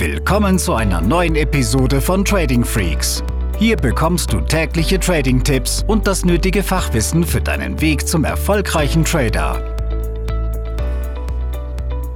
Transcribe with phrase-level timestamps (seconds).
[0.00, 3.22] Willkommen zu einer neuen Episode von Trading Freaks.
[3.58, 9.76] Hier bekommst du tägliche Trading-Tipps und das nötige Fachwissen für deinen Weg zum erfolgreichen Trader.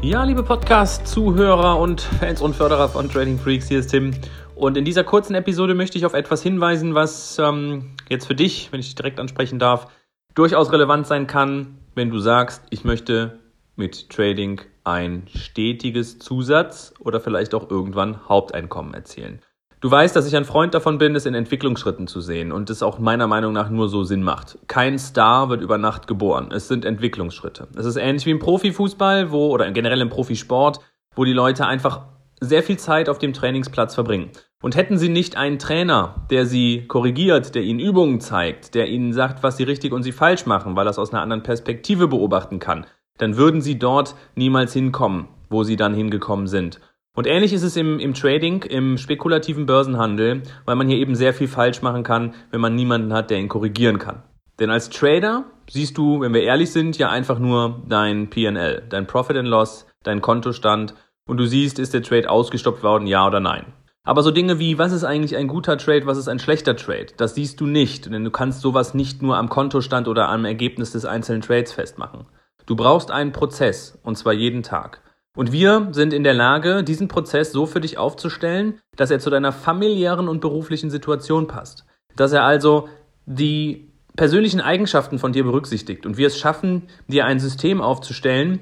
[0.00, 4.14] Ja, liebe Podcast-Zuhörer und Fans und Förderer von Trading Freaks, hier ist Tim.
[4.54, 8.72] Und in dieser kurzen Episode möchte ich auf etwas hinweisen, was ähm, jetzt für dich,
[8.72, 9.88] wenn ich dich direkt ansprechen darf,
[10.34, 13.40] durchaus relevant sein kann, wenn du sagst, ich möchte
[13.76, 19.40] mit Trading ein stetiges Zusatz- oder vielleicht auch irgendwann Haupteinkommen erzielen.
[19.80, 22.82] Du weißt, dass ich ein Freund davon bin, es in Entwicklungsschritten zu sehen und es
[22.82, 24.58] auch meiner Meinung nach nur so Sinn macht.
[24.66, 26.50] Kein Star wird über Nacht geboren.
[26.52, 27.68] Es sind Entwicklungsschritte.
[27.76, 30.80] Es ist ähnlich wie im Profifußball, wo oder generell im Profisport,
[31.14, 32.06] wo die Leute einfach
[32.40, 34.30] sehr viel Zeit auf dem Trainingsplatz verbringen.
[34.62, 39.12] Und hätten sie nicht einen Trainer, der sie korrigiert, der ihnen Übungen zeigt, der ihnen
[39.12, 42.08] sagt, was sie richtig und sie falsch machen, weil er es aus einer anderen Perspektive
[42.08, 42.86] beobachten kann,
[43.18, 46.80] dann würden sie dort niemals hinkommen, wo sie dann hingekommen sind.
[47.16, 51.32] Und ähnlich ist es im, im Trading, im spekulativen Börsenhandel, weil man hier eben sehr
[51.32, 54.24] viel falsch machen kann, wenn man niemanden hat, der ihn korrigieren kann.
[54.58, 59.06] Denn als Trader siehst du, wenn wir ehrlich sind, ja einfach nur dein PL, dein
[59.06, 60.94] Profit and Loss, dein Kontostand
[61.26, 63.66] und du siehst, ist der Trade ausgestoppt worden, ja oder nein.
[64.04, 67.06] Aber so Dinge wie, was ist eigentlich ein guter Trade, was ist ein schlechter Trade,
[67.16, 70.92] das siehst du nicht, denn du kannst sowas nicht nur am Kontostand oder am Ergebnis
[70.92, 72.26] des einzelnen Trades festmachen.
[72.66, 75.00] Du brauchst einen Prozess, und zwar jeden Tag.
[75.36, 79.30] Und wir sind in der Lage, diesen Prozess so für dich aufzustellen, dass er zu
[79.30, 81.84] deiner familiären und beruflichen Situation passt.
[82.16, 82.88] Dass er also
[83.26, 88.60] die persönlichen Eigenschaften von dir berücksichtigt und wir es schaffen, dir ein System aufzustellen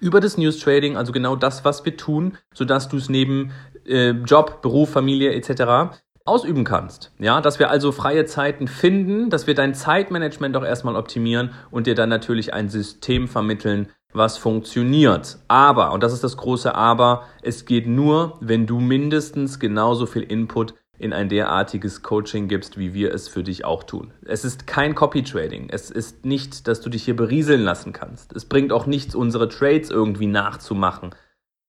[0.00, 3.52] über das News Trading, also genau das, was wir tun, sodass du es neben
[3.84, 7.12] äh, Job, Beruf, Familie etc ausüben kannst.
[7.18, 11.86] Ja, dass wir also freie Zeiten finden, dass wir dein Zeitmanagement auch erstmal optimieren und
[11.86, 15.38] dir dann natürlich ein System vermitteln, was funktioniert.
[15.48, 20.22] Aber, und das ist das große Aber, es geht nur, wenn du mindestens genauso viel
[20.22, 24.12] Input in ein derartiges Coaching gibst, wie wir es für dich auch tun.
[24.26, 25.68] Es ist kein Copy Trading.
[25.70, 28.34] Es ist nicht, dass du dich hier berieseln lassen kannst.
[28.34, 31.14] Es bringt auch nichts, unsere Trades irgendwie nachzumachen.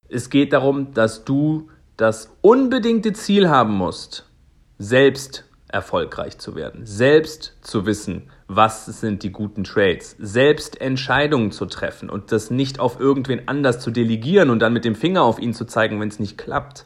[0.10, 4.30] Es geht darum, dass du das unbedingte Ziel haben musst,
[4.82, 11.66] selbst erfolgreich zu werden, selbst zu wissen, was sind die guten Trades, selbst Entscheidungen zu
[11.66, 15.40] treffen und das nicht auf irgendwen anders zu delegieren und dann mit dem Finger auf
[15.40, 16.86] ihn zu zeigen, wenn es nicht klappt.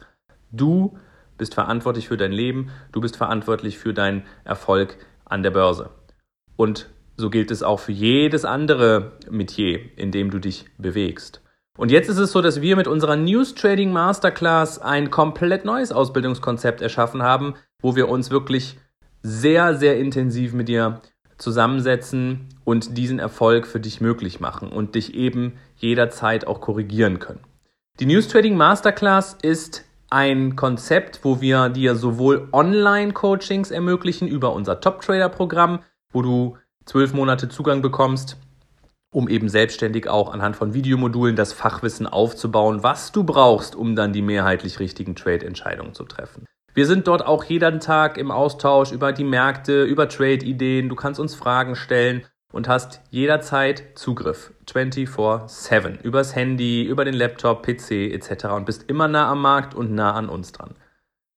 [0.52, 0.96] Du
[1.38, 5.90] bist verantwortlich für dein Leben, du bist verantwortlich für deinen Erfolg an der Börse.
[6.56, 11.42] Und so gilt es auch für jedes andere Metier, in dem du dich bewegst.
[11.76, 15.92] Und jetzt ist es so, dass wir mit unserer News Trading Masterclass ein komplett neues
[15.92, 17.54] Ausbildungskonzept erschaffen haben,
[17.86, 18.80] wo wir uns wirklich
[19.22, 21.02] sehr, sehr intensiv mit dir
[21.38, 27.44] zusammensetzen und diesen Erfolg für dich möglich machen und dich eben jederzeit auch korrigieren können.
[28.00, 34.80] Die News Trading Masterclass ist ein Konzept, wo wir dir sowohl Online-Coachings ermöglichen über unser
[34.80, 35.78] Top Trader Programm,
[36.12, 38.36] wo du zwölf Monate Zugang bekommst
[39.14, 44.12] um eben selbstständig auch anhand von Videomodulen das Fachwissen aufzubauen, was du brauchst, um dann
[44.12, 46.44] die mehrheitlich richtigen Trade-Entscheidungen zu treffen.
[46.76, 50.90] Wir sind dort auch jeden Tag im Austausch über die Märkte, über Trade-Ideen.
[50.90, 57.62] Du kannst uns Fragen stellen und hast jederzeit Zugriff 24/7 übers Handy, über den Laptop,
[57.62, 58.48] PC etc.
[58.54, 60.74] und bist immer nah am Markt und nah an uns dran.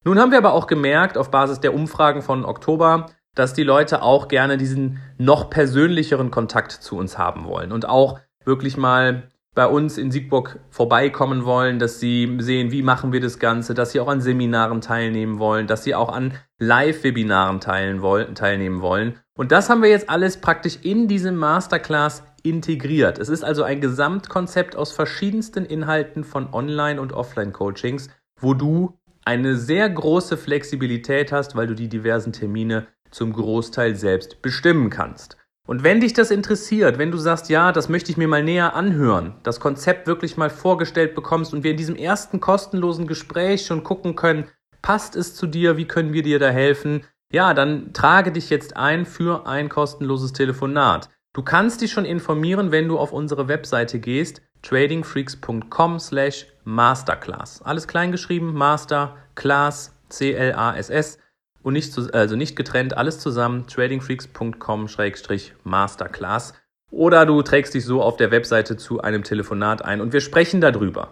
[0.03, 4.01] Nun haben wir aber auch gemerkt, auf Basis der Umfragen von Oktober, dass die Leute
[4.01, 9.65] auch gerne diesen noch persönlicheren Kontakt zu uns haben wollen und auch wirklich mal bei
[9.67, 13.99] uns in Siegburg vorbeikommen wollen, dass sie sehen, wie machen wir das Ganze, dass sie
[13.99, 19.19] auch an Seminaren teilnehmen wollen, dass sie auch an Live-Webinaren teilnehmen wollen.
[19.35, 23.19] Und das haben wir jetzt alles praktisch in diesem Masterclass integriert.
[23.19, 28.09] Es ist also ein Gesamtkonzept aus verschiedensten Inhalten von Online- und Offline-Coachings,
[28.39, 34.41] wo du eine sehr große Flexibilität hast, weil du die diversen Termine zum Großteil selbst
[34.41, 35.37] bestimmen kannst.
[35.69, 38.73] Und wenn dich das interessiert, wenn du sagst, ja, das möchte ich mir mal näher
[38.73, 43.83] anhören, das Konzept wirklich mal vorgestellt bekommst und wir in diesem ersten kostenlosen Gespräch schon
[43.83, 44.45] gucken können,
[44.81, 48.77] passt es zu dir, wie können wir dir da helfen, ja, dann trage dich jetzt
[48.77, 51.07] ein für ein kostenloses Telefonat.
[51.33, 57.61] Du kannst dich schon informieren, wenn du auf unsere Webseite gehst, tradingfreaks.com slash masterclass.
[57.61, 61.19] Alles klein geschrieben, Master, Class, C-L-A-S-S
[61.61, 66.53] und nicht, zu, also nicht getrennt, alles zusammen, tradingfreaks.com-masterclass.
[66.91, 70.61] Oder du trägst dich so auf der Webseite zu einem Telefonat ein und wir sprechen
[70.61, 71.09] darüber.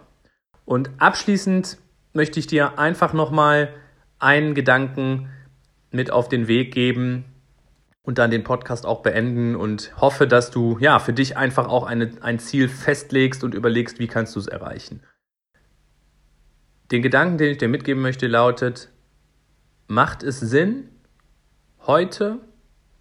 [0.65, 1.77] Und abschließend
[2.13, 3.73] möchte ich dir einfach nochmal
[4.19, 5.29] einen Gedanken
[5.91, 7.25] mit auf den Weg geben
[8.01, 11.85] und dann den Podcast auch beenden und hoffe, dass du ja für dich einfach auch
[11.85, 15.01] eine, ein Ziel festlegst und überlegst, wie kannst du es erreichen.
[16.91, 18.89] Den Gedanken, den ich dir mitgeben möchte, lautet,
[19.87, 20.89] macht es Sinn,
[21.85, 22.39] heute,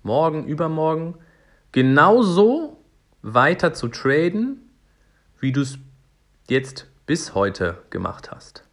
[0.02, 1.16] morgen, übermorgen
[1.72, 2.84] genauso
[3.22, 4.70] weiter zu traden,
[5.40, 5.78] wie du es
[6.48, 8.64] jetzt bis heute gemacht hast?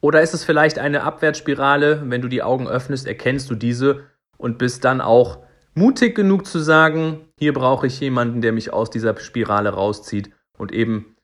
[0.00, 4.06] Oder ist es vielleicht eine Abwärtsspirale, wenn du die Augen öffnest, erkennst du diese
[4.36, 8.90] und bist dann auch mutig genug zu sagen, hier brauche ich jemanden, der mich aus
[8.90, 11.16] dieser Spirale rauszieht und eben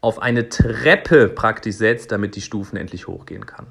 [0.00, 3.66] auf eine Treppe praktisch setzt, damit die Stufen endlich hochgehen kann.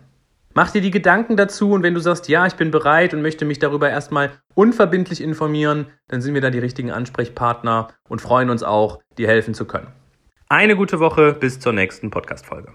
[0.56, 3.44] Mach dir die Gedanken dazu und wenn du sagst, ja, ich bin bereit und möchte
[3.44, 8.62] mich darüber erstmal unverbindlich informieren, dann sind wir da die richtigen Ansprechpartner und freuen uns
[8.62, 9.88] auch, dir helfen zu können.
[10.50, 12.72] Eine gute Woche bis zur nächsten Podcast-Folge.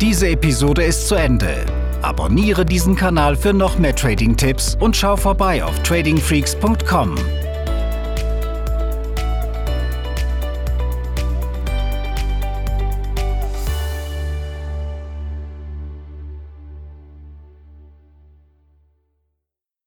[0.00, 1.66] Diese Episode ist zu Ende.
[2.02, 7.16] Abonniere diesen Kanal für noch mehr Trading-Tipps und schau vorbei auf tradingfreaks.com.